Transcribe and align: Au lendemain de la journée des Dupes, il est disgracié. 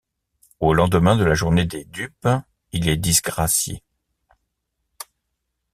Au 0.61 0.73
lendemain 0.73 1.15
de 1.15 1.23
la 1.23 1.35
journée 1.35 1.65
des 1.67 1.85
Dupes, 1.85 2.27
il 2.71 2.89
est 2.89 2.97
disgracié. 2.97 3.83